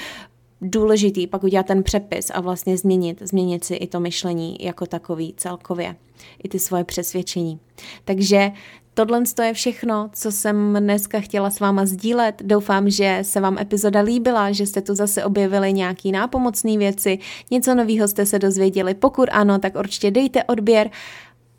důležitý 0.61 1.27
pak 1.27 1.45
udělat 1.45 1.67
ten 1.67 1.83
přepis 1.83 2.31
a 2.35 2.41
vlastně 2.41 2.77
změnit, 2.77 3.23
změnit 3.25 3.65
si 3.65 3.75
i 3.75 3.87
to 3.87 4.01
myšlení 4.01 4.57
jako 4.61 4.87
takový 4.87 5.35
celkově, 5.37 5.97
i 6.43 6.49
ty 6.49 6.59
svoje 6.59 6.85
přesvědčení. 6.85 7.59
Takže 8.05 8.53
Tohle 8.99 9.23
je 9.43 9.53
všechno, 9.55 10.11
co 10.13 10.33
jsem 10.33 10.77
dneska 10.81 11.21
chtěla 11.21 11.51
s 11.51 11.61
váma 11.61 11.87
sdílet. 11.87 12.43
Doufám, 12.45 12.91
že 12.91 13.19
se 13.23 13.41
vám 13.41 13.59
epizoda 13.59 14.01
líbila, 14.01 14.53
že 14.53 14.67
jste 14.67 14.83
tu 14.83 14.95
zase 14.95 15.25
objevili 15.25 15.73
nějaký 15.73 16.13
nápomocné 16.13 16.79
věci, 16.79 17.19
něco 17.51 17.75
nového 17.75 18.09
jste 18.09 18.27
se 18.27 18.39
dozvěděli. 18.39 18.95
Pokud 18.95 19.29
ano, 19.33 19.59
tak 19.59 19.77
určitě 19.79 20.11
dejte 20.11 20.45
odběr, 20.45 20.91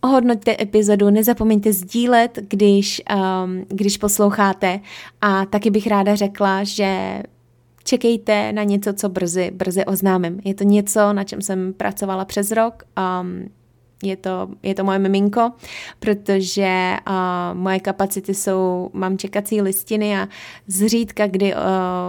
ohodnoťte 0.01 0.55
epizodu, 0.61 1.09
nezapomeňte 1.09 1.73
sdílet, 1.73 2.39
když, 2.41 3.01
um, 3.15 3.65
když 3.67 3.97
posloucháte 3.97 4.79
a 5.21 5.45
taky 5.45 5.69
bych 5.69 5.87
ráda 5.87 6.15
řekla, 6.15 6.63
že 6.63 7.21
čekejte 7.83 8.51
na 8.53 8.63
něco, 8.63 8.93
co 8.93 9.09
brzy, 9.09 9.51
brzy 9.53 9.85
oznámím. 9.85 10.41
Je 10.45 10.53
to 10.53 10.63
něco, 10.63 11.13
na 11.13 11.23
čem 11.23 11.41
jsem 11.41 11.73
pracovala 11.73 12.25
přes 12.25 12.51
rok. 12.51 12.83
Um, 13.21 13.49
je 14.03 14.15
to, 14.15 14.49
je 14.63 14.75
to 14.75 14.83
moje 14.83 14.99
miminko, 14.99 15.51
protože 15.99 16.95
uh, 17.09 17.57
moje 17.57 17.79
kapacity 17.79 18.33
jsou, 18.33 18.89
mám 18.93 19.17
čekací 19.17 19.61
listiny 19.61 20.17
a 20.17 20.27
zřídka, 20.67 21.27
kdy 21.27 21.53
uh, 21.53 21.59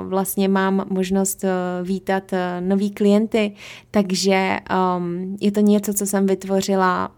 vlastně 0.09 0.49
mám 0.49 0.85
možnost 0.91 1.45
uh, 1.45 1.87
vítat 1.87 2.33
uh, 2.33 2.39
nový 2.61 2.91
klienty, 2.91 3.53
takže 3.91 4.57
um, 4.97 5.37
je 5.41 5.53
to 5.53 5.61
něco, 5.61 5.95
co 5.95 6.07
jsem 6.07 6.27
vytvořila 6.27 7.11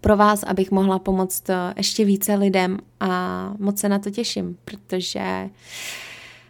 pro 0.00 0.16
vás, 0.16 0.42
abych 0.42 0.70
mohla 0.70 0.98
pomoct 0.98 1.48
uh, 1.48 1.54
ještě 1.76 2.04
více 2.04 2.34
lidem 2.34 2.78
a 3.00 3.52
moc 3.58 3.78
se 3.78 3.88
na 3.88 3.98
to 3.98 4.10
těším, 4.10 4.56
protože 4.64 5.50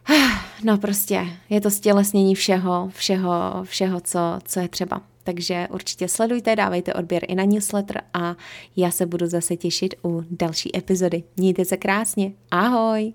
no 0.65 0.79
prostě 0.79 1.27
je 1.51 1.61
to 1.61 1.71
stělesnění 1.71 2.35
všeho, 2.35 2.91
všeho, 2.95 3.33
všeho, 3.63 4.01
co, 4.01 4.19
co 4.45 4.61
je 4.61 4.69
třeba. 4.69 5.03
Takže 5.23 5.69
určitě 5.71 6.09
sledujte, 6.09 6.57
dávejte 6.57 6.95
odběr 6.95 7.23
i 7.29 7.35
na 7.35 7.45
newsletter 7.45 8.03
a 8.15 8.37
já 8.77 8.91
se 8.91 9.07
budu 9.07 9.27
zase 9.27 9.57
těšit 9.57 9.95
u 10.05 10.25
další 10.31 10.77
epizody. 10.77 11.23
Mějte 11.37 11.65
se 11.65 11.77
krásně. 11.77 12.33
Ahoj! 12.51 13.13